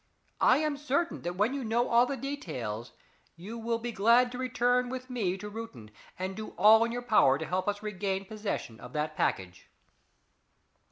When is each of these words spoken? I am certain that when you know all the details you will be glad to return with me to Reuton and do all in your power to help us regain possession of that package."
I 0.39 0.57
am 0.57 0.77
certain 0.77 1.21
that 1.21 1.35
when 1.37 1.53
you 1.53 1.63
know 1.63 1.87
all 1.87 2.07
the 2.07 2.17
details 2.17 2.93
you 3.35 3.59
will 3.59 3.77
be 3.77 3.91
glad 3.91 4.31
to 4.31 4.39
return 4.39 4.89
with 4.89 5.11
me 5.11 5.37
to 5.37 5.47
Reuton 5.47 5.91
and 6.17 6.35
do 6.35 6.55
all 6.57 6.83
in 6.83 6.91
your 6.91 7.03
power 7.03 7.37
to 7.37 7.45
help 7.45 7.67
us 7.67 7.83
regain 7.83 8.25
possession 8.25 8.79
of 8.79 8.93
that 8.93 9.15
package." 9.15 9.69